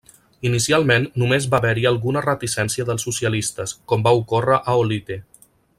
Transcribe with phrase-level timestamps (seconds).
[0.49, 5.21] Inicialment només va haver-hi alguna reticència dels socialistes, com va ocórrer a Olite.